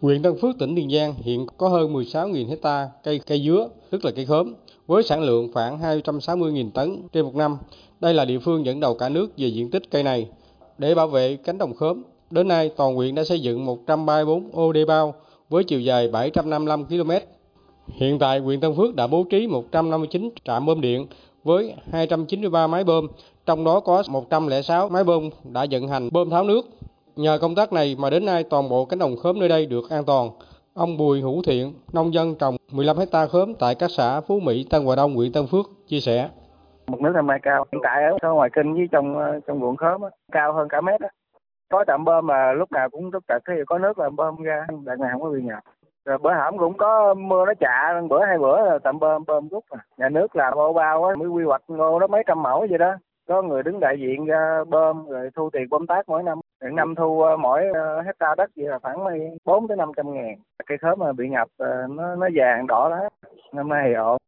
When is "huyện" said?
0.00-0.22, 12.94-13.14, 18.38-18.60, 35.14-35.32